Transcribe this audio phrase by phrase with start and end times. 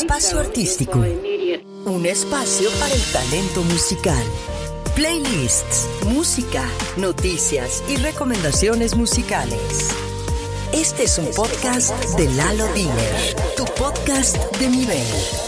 [0.00, 1.04] Espacio Artístico.
[1.84, 4.24] Un espacio para el talento musical.
[4.94, 6.64] Playlists, música,
[6.96, 9.90] noticias y recomendaciones musicales.
[10.72, 15.06] Este es un podcast de Lalo Diner, tu podcast de nivel.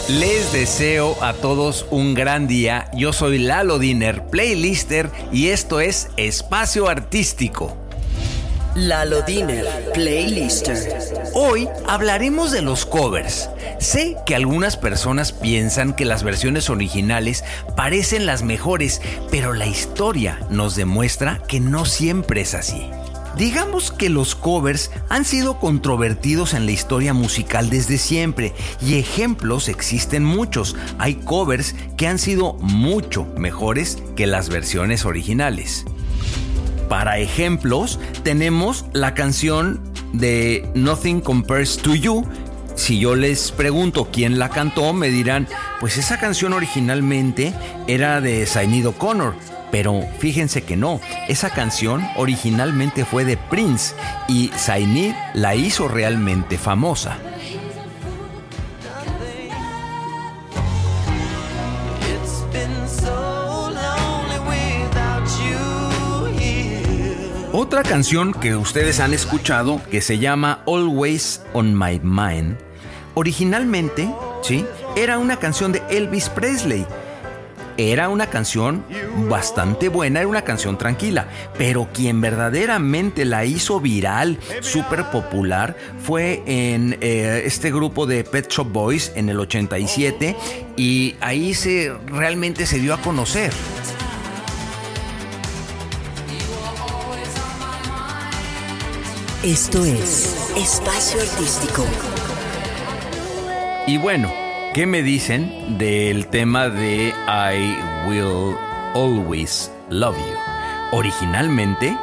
[0.09, 2.91] Les deseo a todos un gran día.
[2.93, 7.84] Yo soy Lalo Diner, playlister, y esto es Espacio Artístico.
[8.75, 10.75] Lalo Diner, playlister.
[11.33, 13.49] Hoy hablaremos de los covers.
[13.79, 17.45] Sé que algunas personas piensan que las versiones originales
[17.77, 19.01] parecen las mejores,
[19.31, 22.89] pero la historia nos demuestra que no siempre es así.
[23.37, 29.69] Digamos que los covers han sido controvertidos en la historia musical desde siempre y ejemplos
[29.69, 30.75] existen muchos.
[30.99, 35.85] Hay covers que han sido mucho mejores que las versiones originales.
[36.89, 39.81] Para ejemplos, tenemos la canción
[40.13, 42.25] de Nothing Compares to You.
[42.75, 45.47] Si yo les pregunto quién la cantó, me dirán,
[45.79, 47.53] pues esa canción originalmente
[47.87, 49.33] era de Sinead O'Connor
[49.75, 53.93] pero fíjense que no, esa canción originalmente fue de Prince
[54.29, 57.17] y Zaynid la hizo realmente famosa.
[67.57, 72.57] Otra canción que ustedes han escuchado que se llama Always on My Mind,
[73.13, 74.65] originalmente, ¿sí?
[74.97, 76.85] Era una canción de Elvis Presley
[77.77, 78.85] era una canción
[79.29, 86.41] bastante buena, era una canción tranquila, pero quien verdaderamente la hizo viral, súper popular, fue
[86.45, 90.35] en eh, este grupo de Pet Shop Boys en el 87
[90.77, 93.51] y ahí se realmente se dio a conocer.
[99.45, 101.85] Esto es Espacio Artístico.
[103.85, 104.33] Y bueno,
[104.73, 108.57] ¿Qué me dicen del tema de I Will
[108.93, 110.97] Always Love You?
[110.97, 111.95] Originalmente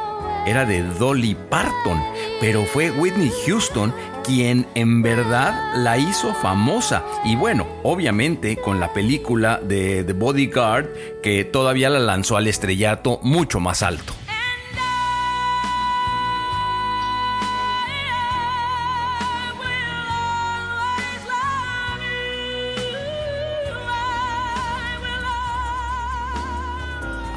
[0.46, 2.00] era de Dolly Parton,
[2.40, 3.92] pero fue Whitney Houston
[4.24, 7.04] quien en verdad la hizo famosa.
[7.24, 10.86] Y bueno, obviamente con la película de The Bodyguard,
[11.22, 14.14] que todavía la lanzó al estrellato mucho más alto.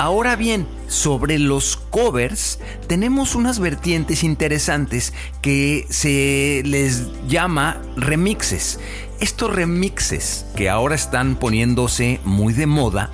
[0.05, 8.79] Ahora bien, sobre los covers tenemos unas vertientes interesantes que se les llama remixes.
[9.19, 13.09] Estos remixes que ahora están poniéndose muy de moda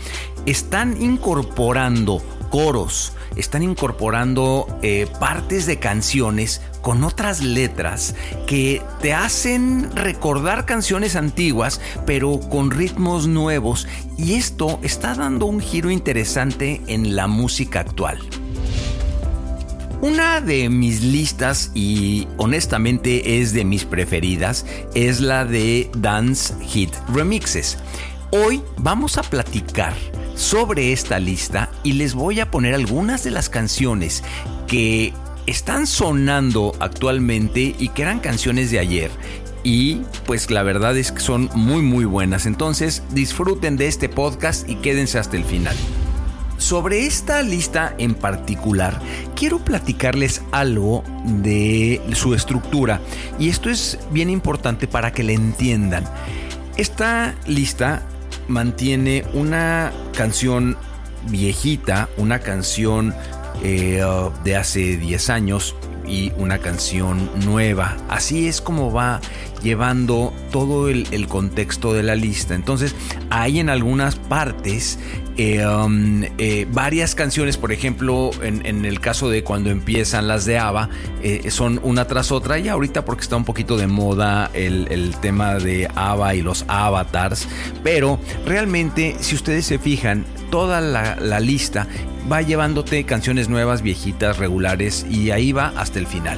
[0.46, 8.16] están incorporando coros, están incorporando eh, partes de canciones con otras letras
[8.48, 13.88] que te hacen recordar canciones antiguas, pero con ritmos nuevos,
[14.18, 18.20] y esto está dando un giro interesante en la música actual.
[20.02, 24.66] Una de mis listas y honestamente es de mis preferidas
[24.96, 27.78] es la de Dance Hit Remixes.
[28.32, 29.94] Hoy vamos a platicar
[30.34, 34.24] sobre esta lista y les voy a poner algunas de las canciones
[34.68, 35.14] que
[35.48, 39.12] están sonando actualmente y que eran canciones de ayer.
[39.64, 42.46] Y pues la verdad es que son muy muy buenas.
[42.46, 45.76] Entonces disfruten de este podcast y quédense hasta el final.
[46.58, 49.02] Sobre esta lista en particular,
[49.36, 53.02] quiero platicarles algo de su estructura.
[53.40, 56.04] Y esto es bien importante para que le entiendan.
[56.78, 58.04] Esta lista
[58.48, 60.78] mantiene una canción
[61.28, 63.14] viejita, una canción
[63.64, 64.04] eh,
[64.44, 67.98] de hace 10 años y una canción nueva.
[68.10, 69.22] Así es como va
[69.64, 72.56] llevando todo el, contexto de la lista.
[72.56, 72.96] Entonces,
[73.30, 75.00] hay en algunas partes
[75.38, 80.58] eh, um, eh, varias canciones, por ejemplo, en, el caso de cuando empiezan las de
[80.58, 80.90] ABBA,
[81.50, 82.60] son una tras otra.
[82.60, 86.66] Y ahorita porque está un poquito de moda el, el tema de ABBA y los
[86.68, 87.48] avatars.
[87.84, 91.88] Pero realmente, si ustedes se fijan, toda la, lista
[92.32, 96.38] va llevándote canciones nuevas, viejitas, regulares y ahí va hasta el final.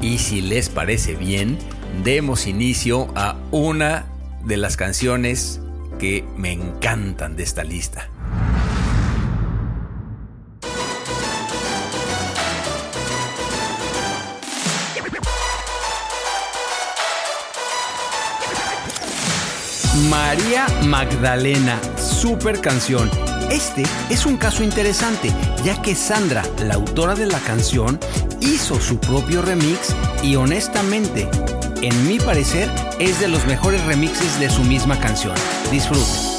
[0.00, 1.58] Y si les parece bien,
[2.02, 4.06] demos inicio a una
[4.44, 5.60] de las canciones
[5.98, 8.08] que me encantan de esta lista.
[20.10, 23.10] María Magdalena, super canción.
[23.50, 25.32] Este es un caso interesante,
[25.64, 27.98] ya que Sandra, la autora de la canción,
[28.40, 31.28] hizo su propio remix y honestamente
[31.82, 35.34] en mi parecer, es de los mejores remixes de su misma canción.
[35.70, 36.35] Disfruten.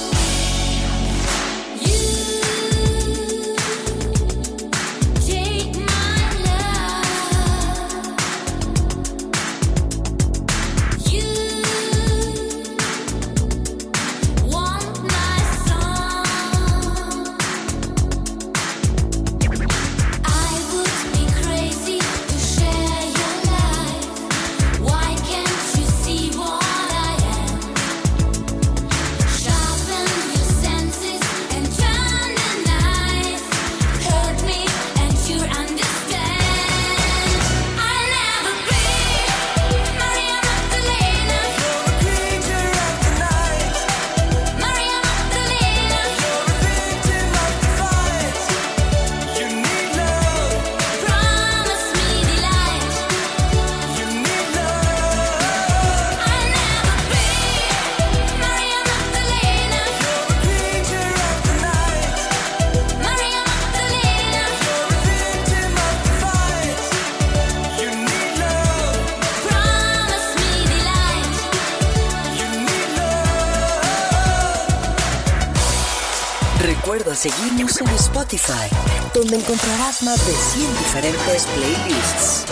[78.17, 78.67] Spotify,
[79.13, 82.45] donde encontrarás más de 100 diferentes playlists.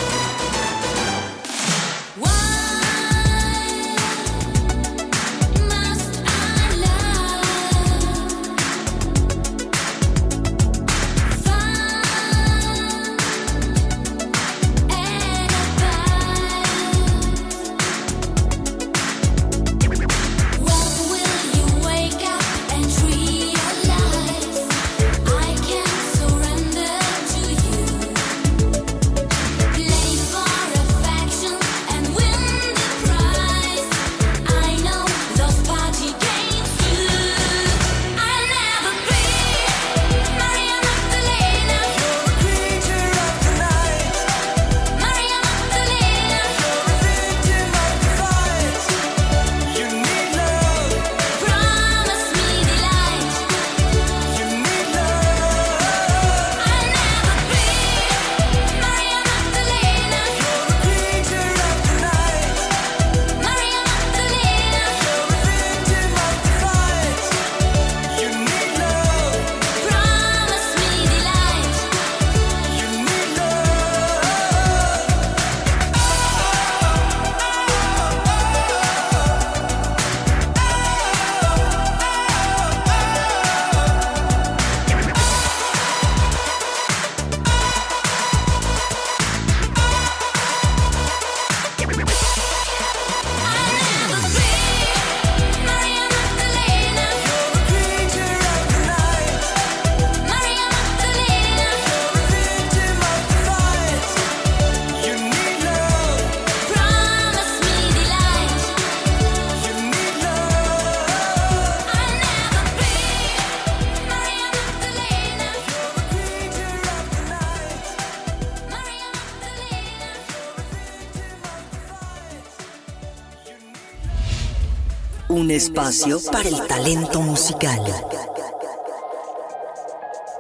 [125.66, 127.80] Espacio para el talento musical.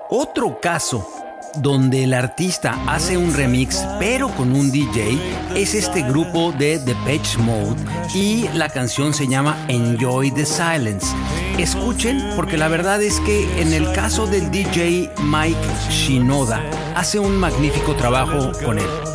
[0.08, 1.08] Otro caso
[1.56, 5.18] donde el artista hace un remix pero con un DJ
[5.56, 7.82] es este grupo de The Patch Mode
[8.14, 11.08] y la canción se llama Enjoy the Silence.
[11.58, 15.58] Escuchen porque la verdad es que en el caso del DJ Mike
[15.90, 16.62] Shinoda
[16.96, 19.15] hace un magnífico trabajo con él.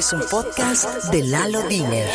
[0.00, 2.08] Es un podcast de Lalo Diner.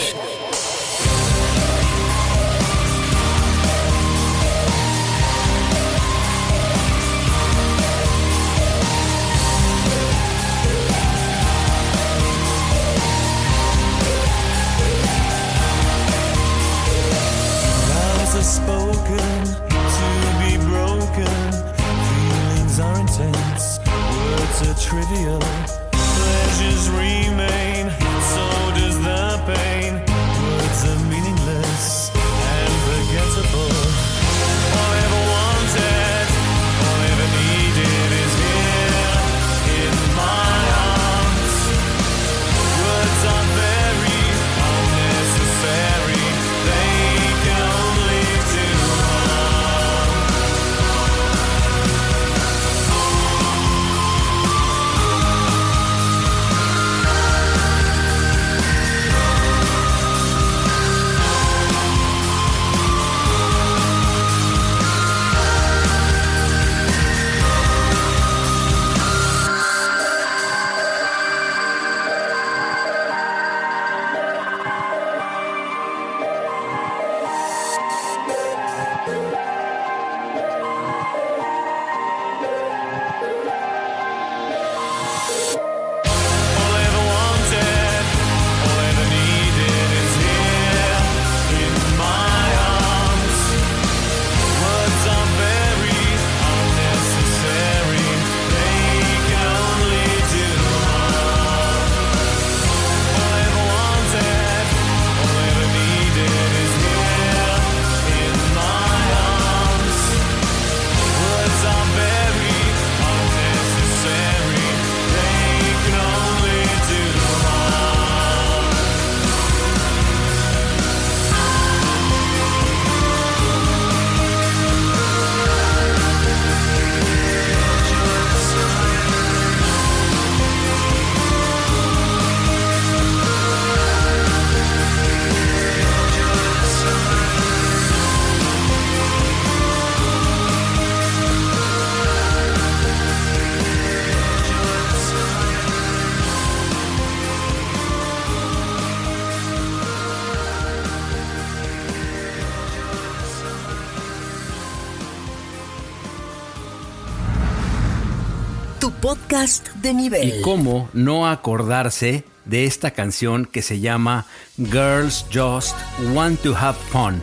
[160.23, 164.25] Y cómo no acordarse de esta canción que se llama
[164.57, 165.75] Girls Just
[166.13, 167.21] Want to Have Fun.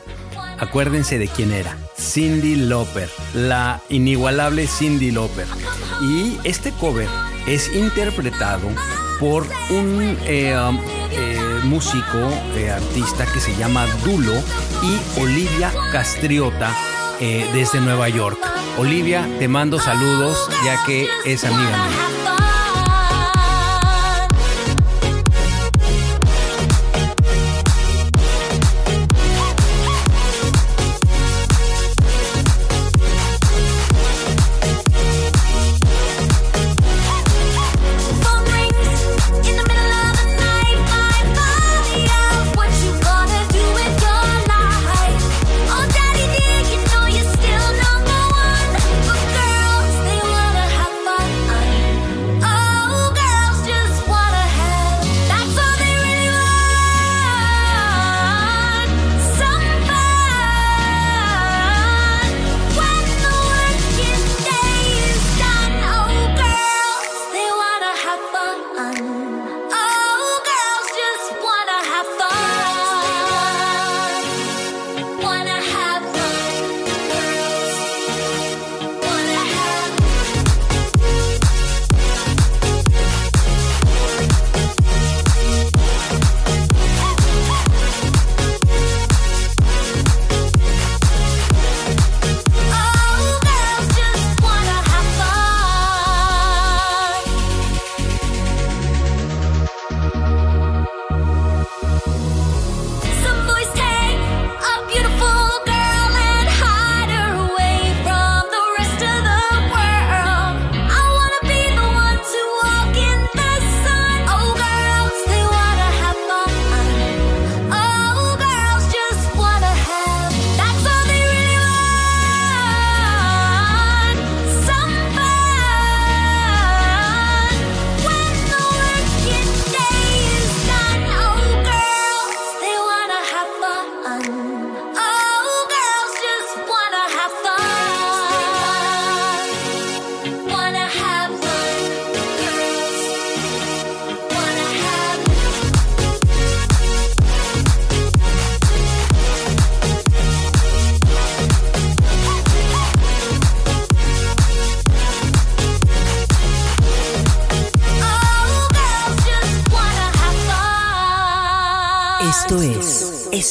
[0.59, 1.77] Acuérdense de quién era.
[1.99, 5.47] Cindy Lauper, la inigualable Cindy Lauper.
[6.03, 7.09] Y este cover
[7.47, 8.69] es interpretado
[9.19, 10.79] por un eh, um,
[11.13, 14.35] eh, músico, eh, artista que se llama Dulo
[14.83, 16.75] y Olivia Castriota
[17.25, 18.39] eh, desde Nueva York.
[18.79, 22.22] Olivia, te mando saludos ya que es amiga mía.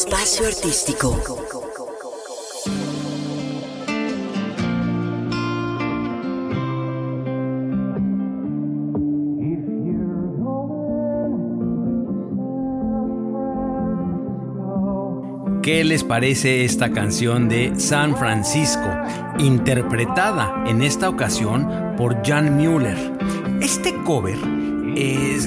[0.03, 1.15] Espacio Artístico.
[15.61, 18.81] ¿Qué les parece esta canción de San Francisco,
[19.37, 22.97] interpretada en esta ocasión por Jan Mueller?
[23.61, 24.60] Este cover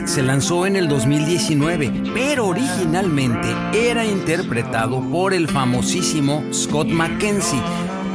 [0.07, 7.61] se lanzó en el 2019, pero originalmente era interpretado por el famosísimo Scott McKenzie.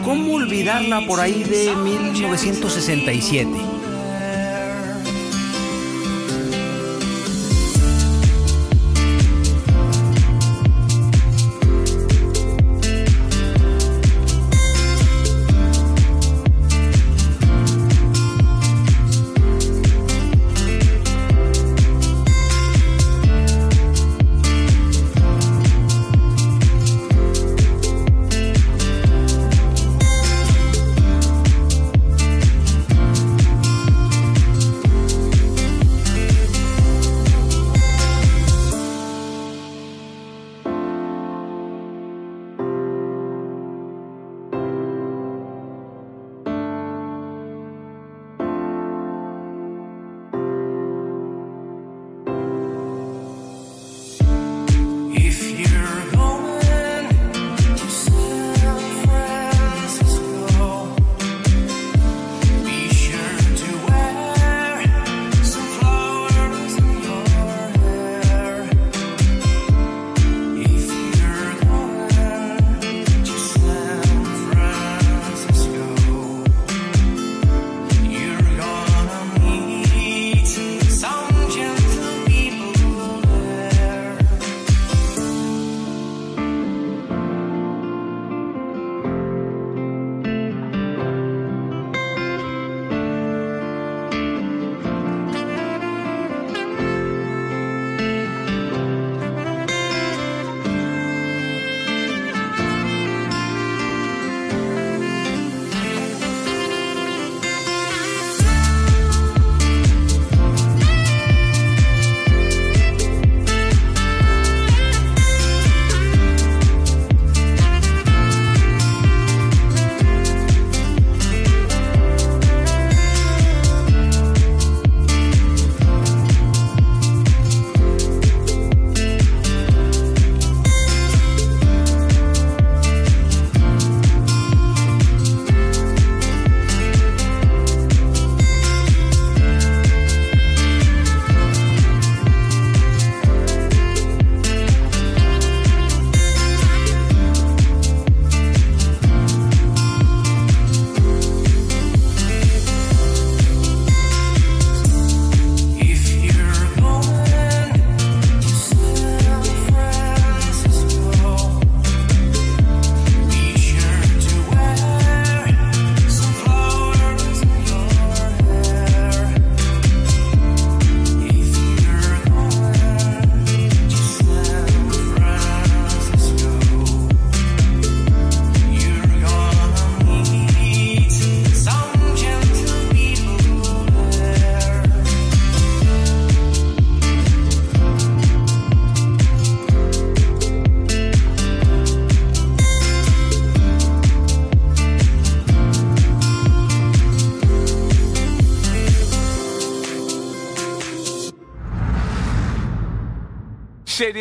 [0.03, 3.78] ¿Cómo olvidarla por ahí de 1967?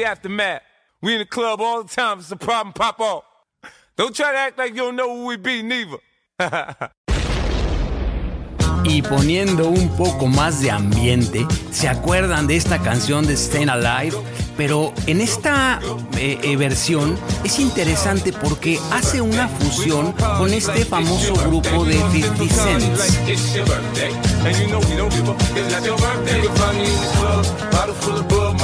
[0.09, 0.63] Aftermath.
[1.03, 2.19] We in the club all the time.
[2.19, 3.25] It's a problem, pop off.
[3.97, 5.99] Don't try to act like you don't know who we be, neither.
[8.85, 14.17] Y poniendo un poco más de ambiente, ¿se acuerdan de esta canción de Staying Alive?
[14.57, 15.79] Pero en esta
[16.17, 22.55] eh, eh, versión es interesante porque hace una fusión con este famoso grupo de 50
[22.55, 23.19] Cents.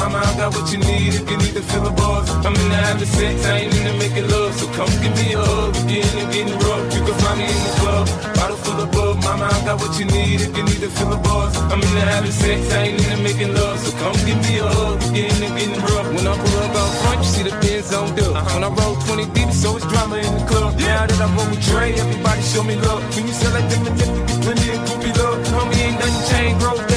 [0.04, 0.14] The.
[0.14, 2.28] Mama, I got what you need if you need to fill the bars.
[2.44, 4.52] I'm in the having sex, I ain't in the making love.
[4.54, 6.84] So come give me a hug if you're in the getting rough.
[6.92, 8.04] You can find me in the club,
[8.36, 9.16] bottle full of bug.
[9.24, 11.56] Mama, I got what you need if you need to fill the bars.
[11.72, 13.80] I'm in the having sex, I ain't in the making love.
[13.80, 16.08] So come give me a hug if you're in the getting rough.
[16.12, 18.34] When I pull up out front, you see the Benz on dub.
[18.52, 20.76] When I roll 20 deep, so it's drama in the club.
[20.84, 23.00] Now that I roll with Dre, everybody show me love.
[23.16, 24.08] When you sell like them and you
[24.44, 25.40] plenty of groupie love.
[25.48, 26.93] Homie ain't nothing changed, roll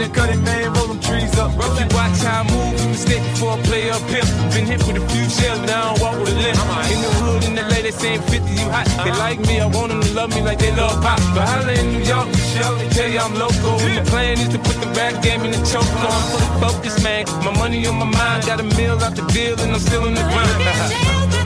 [0.00, 1.50] in the cutting, man, roll them trees up.
[1.58, 4.28] If you watch how I move, you mistake before I play up pimp.
[4.54, 6.58] Been hit with a few shells, but I don't walk with a limp.
[6.92, 8.86] In the hood, in the lady saying 50, you hot.
[8.86, 9.18] They uh-huh.
[9.18, 11.18] like me, I want them to love me like they love pop.
[11.34, 13.74] But holla in New York, Michelle, they tell you I'm local.
[13.82, 15.90] And the plan is to put the rap game in the choke.
[16.02, 17.26] No, I'm fully focused, man.
[17.42, 20.14] My money on my mind, got a meal out the deal, and I'm still in
[20.14, 21.34] the grind.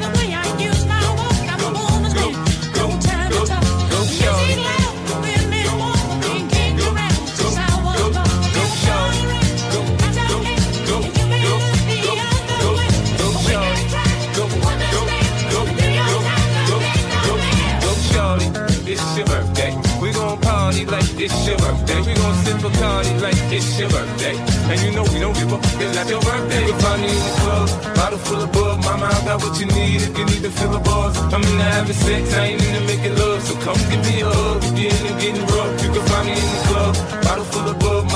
[28.33, 28.79] full of bug.
[28.85, 31.16] Mama, got what you need if you need to fill the bars.
[31.35, 33.42] I'm in the having sex, I ain't in the making love.
[33.42, 35.62] So come give me a hug if you're in the getting rough.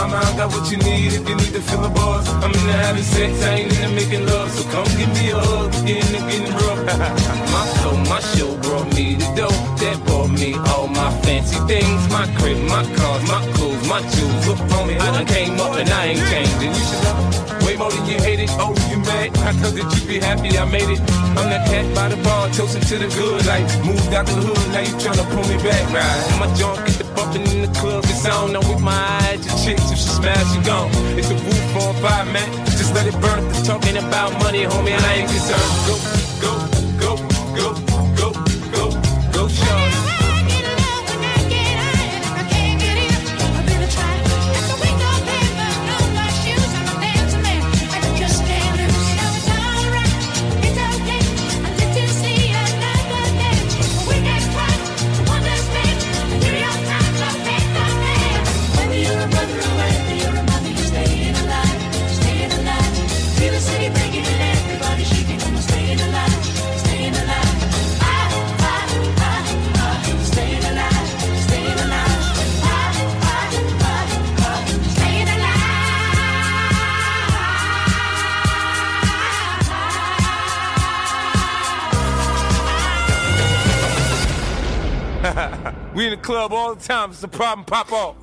[0.07, 2.29] Mama, I got what you need if you need to fill the bars.
[2.29, 4.51] I'm in the having sex, I ain't in the making love.
[4.53, 6.79] So come give me a hug you're in getting rough.
[7.55, 12.03] my flow, my show brought me the dough that brought me all my fancy things.
[12.15, 14.47] My crib, my cars, my clothes, my jewels.
[14.47, 16.55] Look on me, I done came up and I ain't changed.
[16.63, 18.51] And you should love way more than you hate it.
[18.63, 19.35] Oh, you mad?
[19.43, 21.01] I cause that you be happy I made it.
[21.35, 23.45] I'm that cat by the bar, toasting to the good.
[23.45, 26.23] Like, moved out the hood, now you tryna pull me back, right?
[26.31, 28.06] And my junk get the bumping in the club.
[28.31, 29.91] On, I'm with my eyes, your chicks.
[29.91, 30.91] If she smash, she gone.
[31.17, 32.67] It's a roof on fire, man.
[32.67, 33.47] Just let it burn.
[33.49, 35.73] The talking about money, homie, I ain't concerned.
[35.87, 35.95] Go,
[36.43, 37.17] go,
[37.55, 37.96] go, go,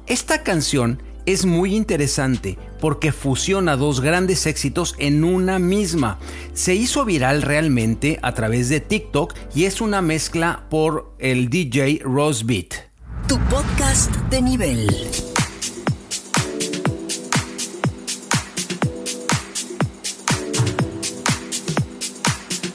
[0.08, 6.20] Esta canción es muy interesante porque fusiona dos grandes éxitos en una misma.
[6.54, 12.02] Se hizo viral realmente a través de TikTok y es una mezcla por el DJ
[12.04, 12.74] Rose Beat.
[13.28, 14.88] Tu podcast de nivel.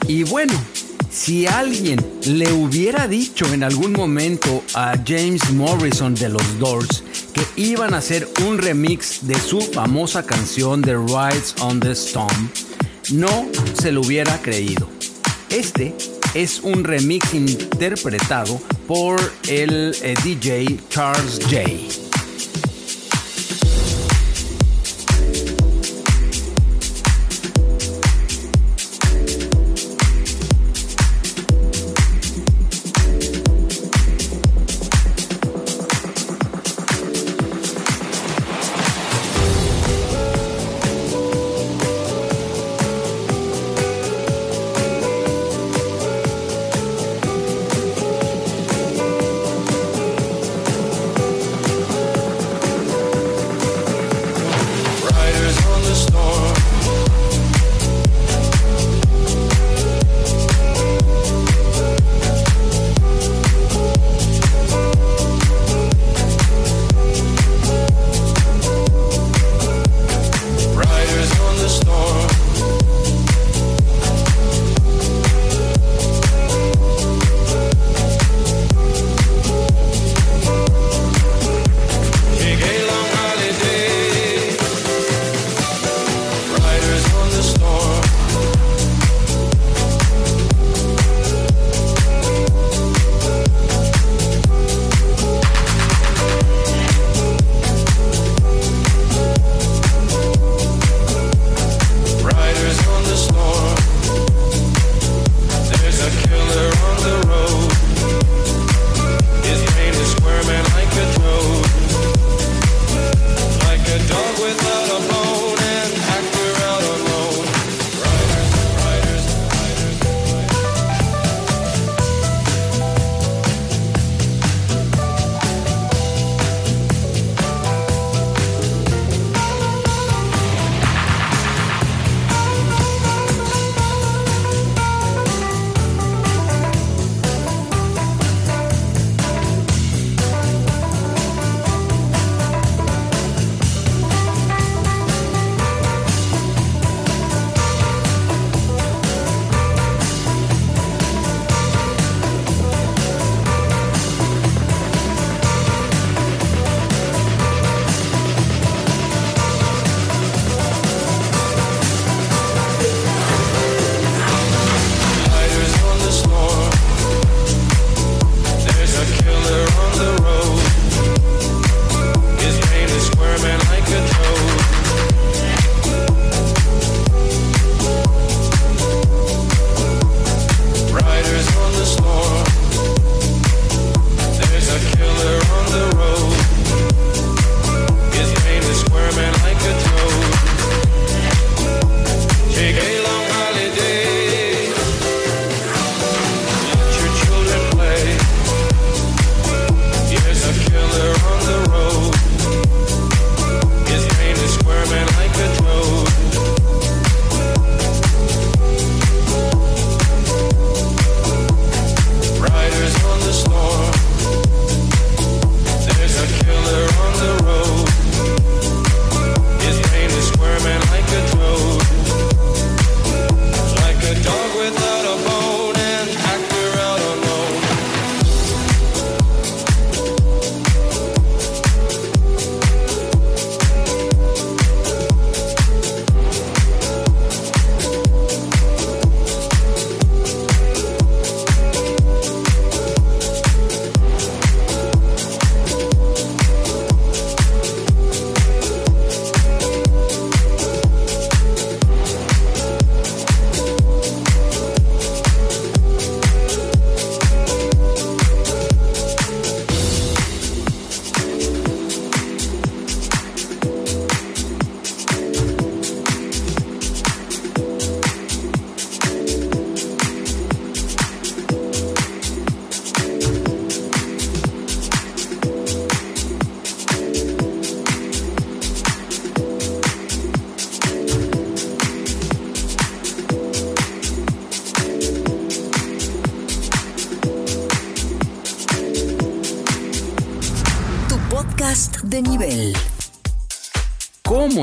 [0.07, 0.53] Y bueno,
[1.29, 7.43] si alguien le hubiera dicho en algún momento a James Morrison de los Doors que
[7.55, 12.49] iban a hacer un remix de su famosa canción The Rides on the Storm,
[13.11, 13.47] no
[13.79, 14.89] se lo hubiera creído.
[15.51, 15.93] Este
[16.33, 22.08] es un remix interpretado por el eh, DJ Charles J.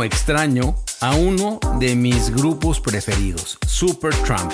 [0.06, 4.52] extraño a uno de mis grupos preferidos, Supertramp?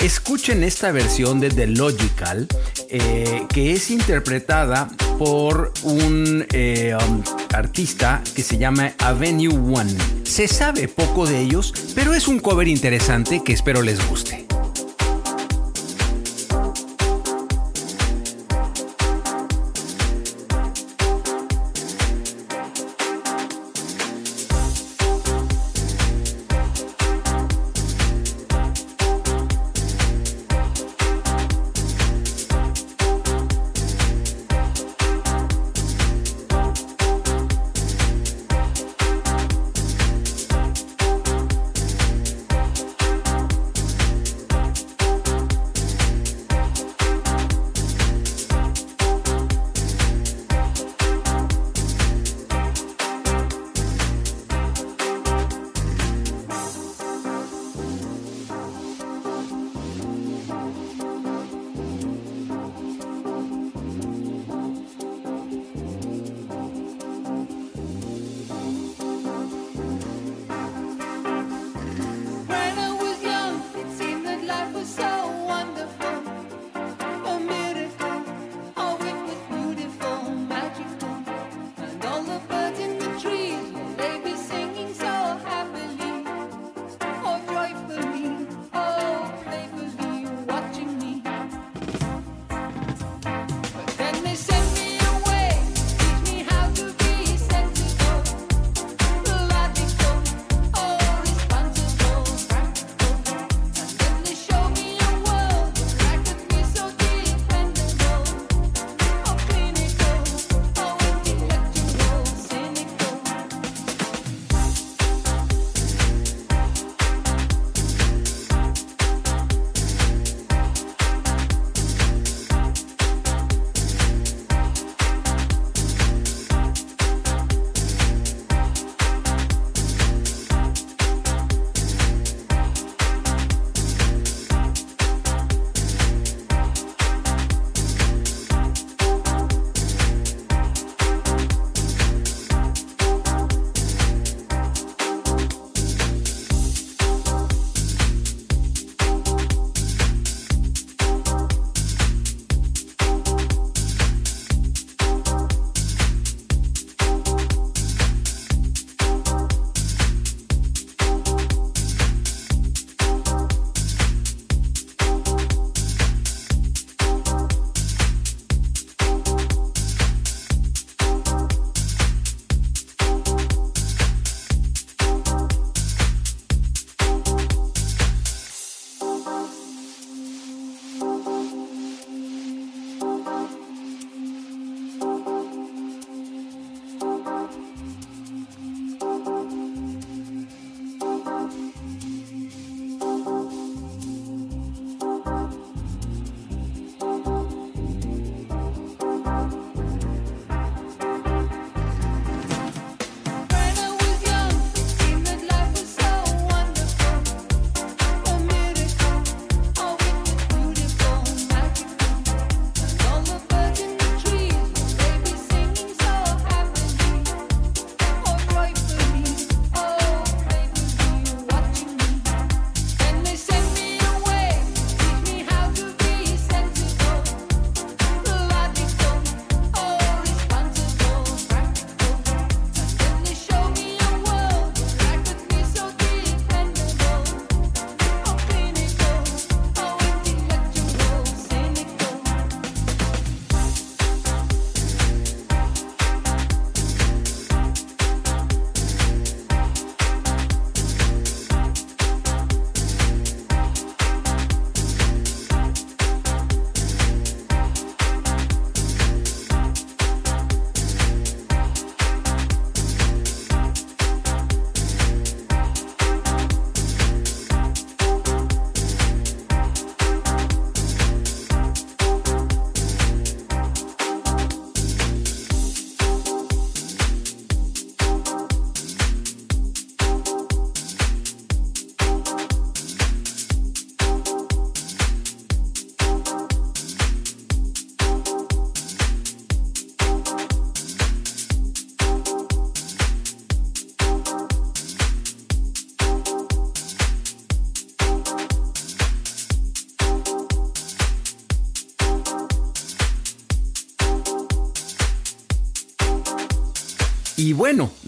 [0.00, 2.46] Escuchen esta versión de The Logical,
[2.90, 7.22] eh, que es interpretada por un eh, um,
[7.54, 9.94] artista que se llama Avenue One.
[10.24, 14.43] Se sabe poco de ellos, pero es un cover interesante que espero les guste.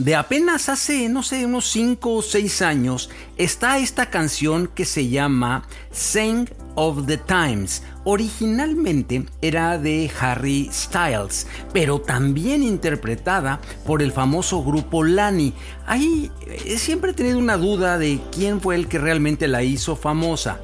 [0.06, 5.08] De apenas hace, no sé, unos 5 o 6 años, está esta canción que se
[5.08, 7.82] llama Sing of the Times.
[8.04, 15.52] Originalmente era de Harry Styles, pero también interpretada por el famoso grupo Lani.
[15.88, 19.96] Ahí eh, siempre he tenido una duda de quién fue el que realmente la hizo
[19.96, 20.60] famosa.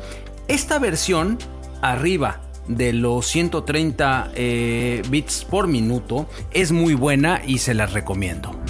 [0.46, 1.36] Esta versión,
[1.80, 8.61] arriba de los 130 eh, bits por minuto, es muy buena y se las recomiendo.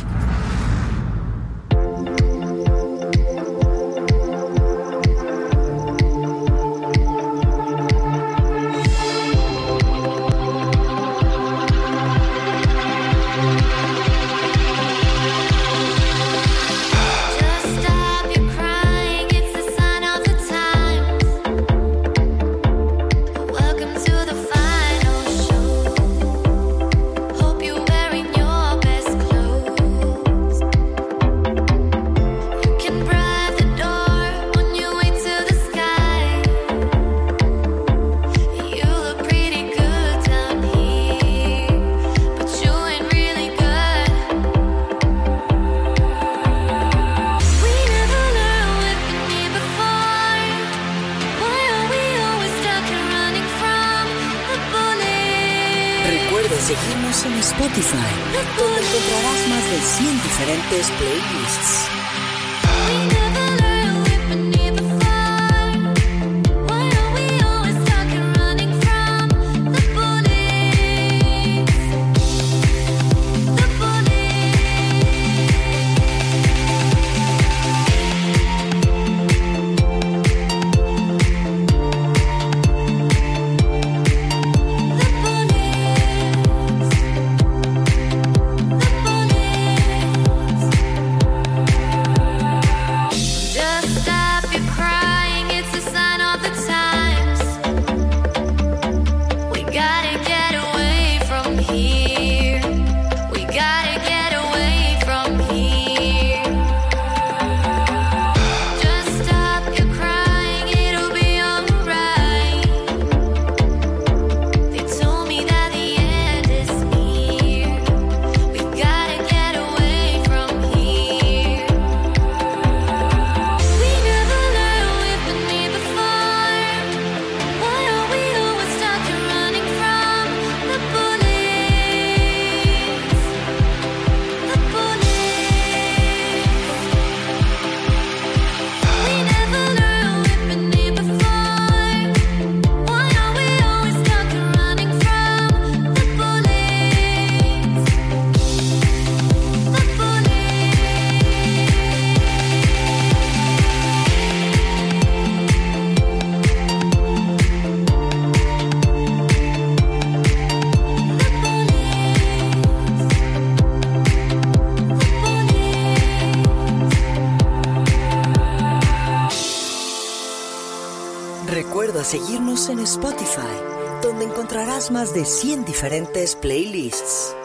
[175.15, 177.37] De 100 diferentes playlists.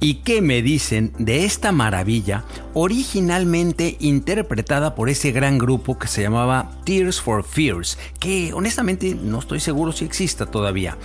[0.00, 6.22] ¿Y qué me dicen de esta maravilla originalmente interpretada por ese gran grupo que se
[6.22, 7.98] llamaba Tears for Fears?
[8.20, 10.98] Que honestamente no estoy seguro si exista todavía.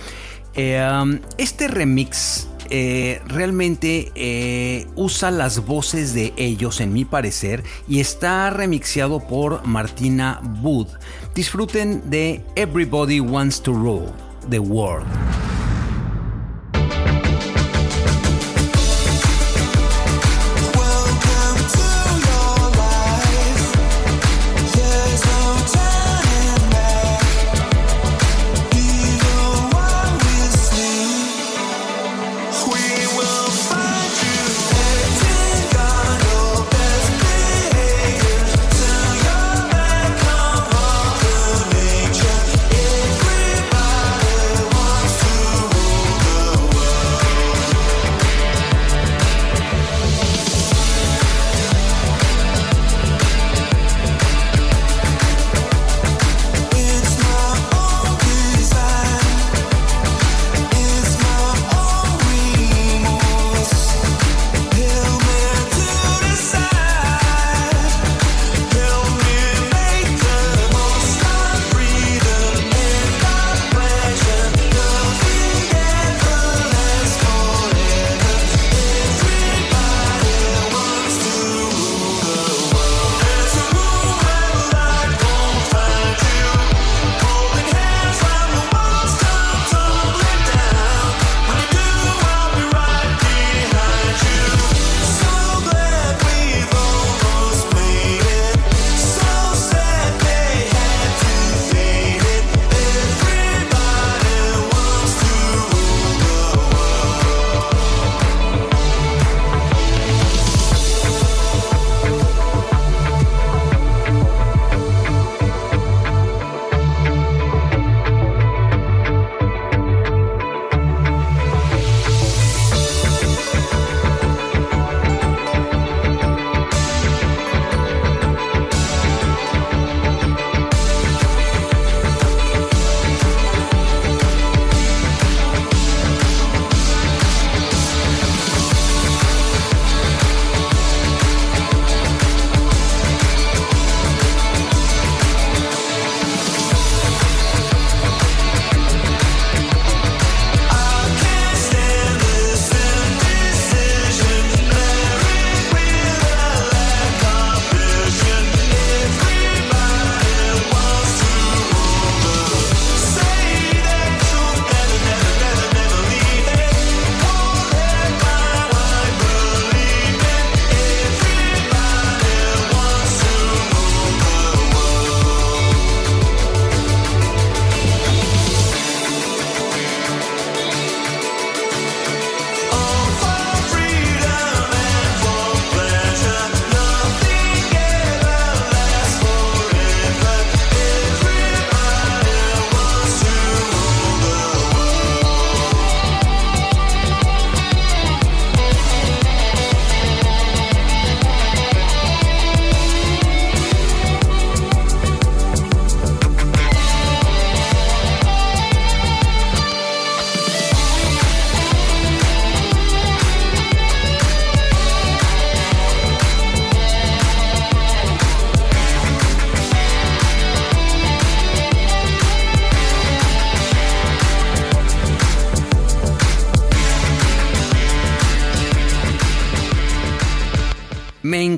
[0.54, 7.62] Eh, um, este remix eh, realmente eh, usa las voces de ellos, en mi parecer,
[7.88, 10.88] y está remixeado por Martina Wood.
[11.34, 14.12] Disfruten de Everybody Wants to Rule
[14.50, 15.06] the World.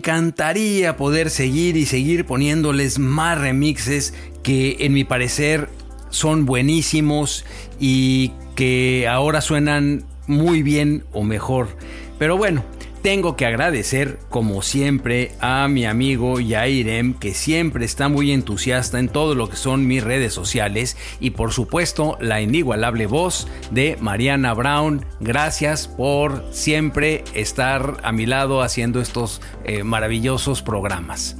[0.06, 5.68] Encantaría poder seguir y seguir poniéndoles más remixes que en mi parecer
[6.10, 7.44] son buenísimos
[7.80, 11.76] y que ahora suenan muy bien o mejor.
[12.20, 12.62] Pero bueno,
[13.06, 19.08] tengo que agradecer, como siempre, a mi amigo Yairem, que siempre está muy entusiasta en
[19.08, 24.54] todo lo que son mis redes sociales, y por supuesto, la inigualable voz de Mariana
[24.54, 25.06] Brown.
[25.20, 31.36] Gracias por siempre estar a mi lado haciendo estos eh, maravillosos programas.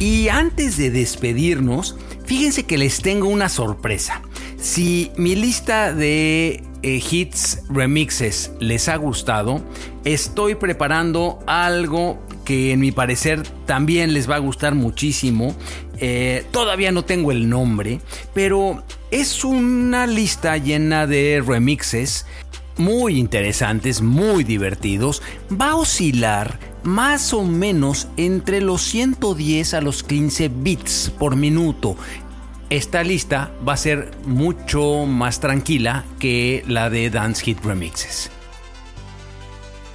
[0.00, 4.22] Y antes de despedirnos, fíjense que les tengo una sorpresa.
[4.58, 9.62] Si mi lista de eh, hits remixes les ha gustado,
[10.06, 15.54] estoy preparando algo que en mi parecer también les va a gustar muchísimo.
[15.98, 18.00] Eh, todavía no tengo el nombre,
[18.32, 22.24] pero es una lista llena de remixes
[22.76, 25.22] muy interesantes, muy divertidos.
[25.50, 31.96] Va a oscilar más o menos entre los 110 a los 15 bits por minuto.
[32.70, 38.30] Esta lista va a ser mucho más tranquila que la de Dance Hit Remixes.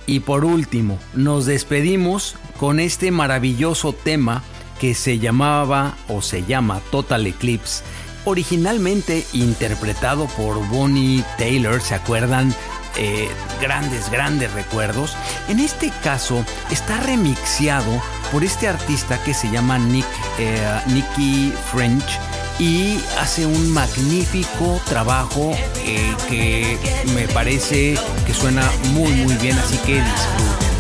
[0.06, 4.43] Y por último, nos despedimos con este maravilloso tema
[4.80, 7.84] que se llamaba o se llama Total Eclipse,
[8.26, 12.54] originalmente interpretado por Bonnie Taylor, ¿se acuerdan?
[12.97, 13.30] Eh,
[13.62, 15.16] grandes, grandes recuerdos.
[15.47, 20.06] En este caso está remixeado por este artista que se llama Nick,
[20.39, 22.20] eh, Nicky French
[22.62, 25.51] y hace un magnífico trabajo
[25.84, 26.78] eh, que
[27.16, 27.95] me parece
[28.28, 28.62] que suena
[28.93, 30.70] muy muy bien, así que disfruten.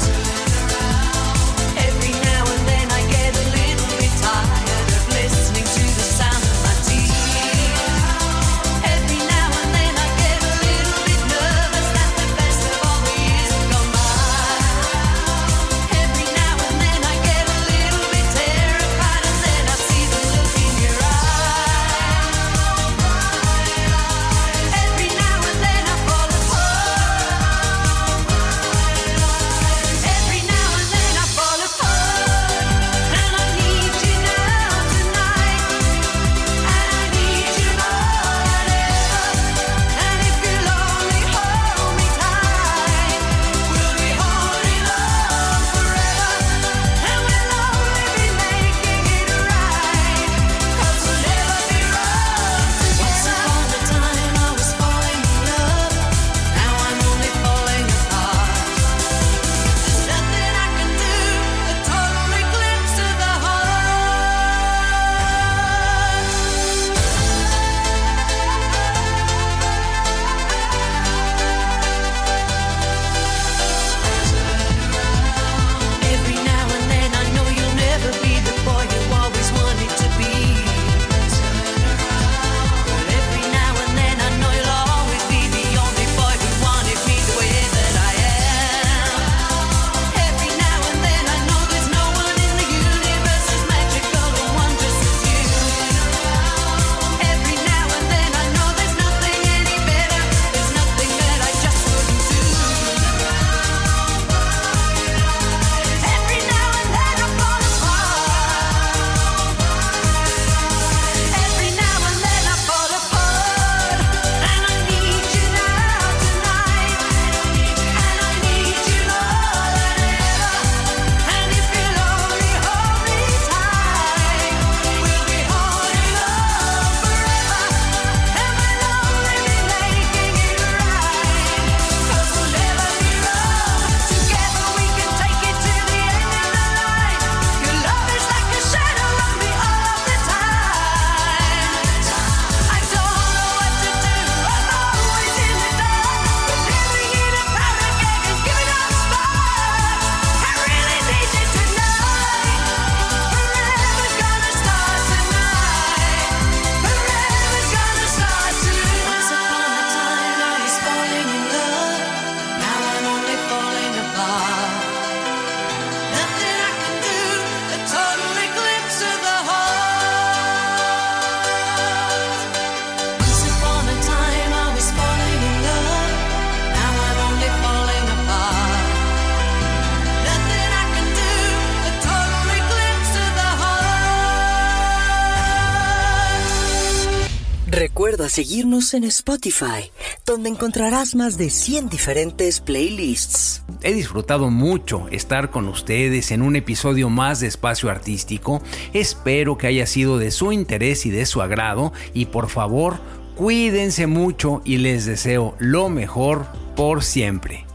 [187.81, 189.91] Recuerda seguirnos en Spotify,
[190.23, 193.63] donde encontrarás más de 100 diferentes playlists.
[193.81, 198.61] He disfrutado mucho estar con ustedes en un episodio más de Espacio Artístico.
[198.93, 202.99] Espero que haya sido de su interés y de su agrado y por favor,
[203.35, 207.65] cuídense mucho y les deseo lo mejor por siempre.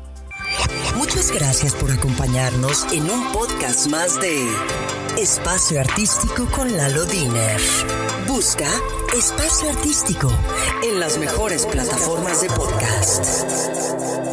[0.96, 4.46] Muchas gracias por acompañarnos en un podcast más de
[5.16, 7.58] Espacio Artístico con Lalo Diner.
[8.26, 8.68] Busca
[9.16, 10.30] Espacio Artístico
[10.84, 14.25] en las mejores plataformas de podcast.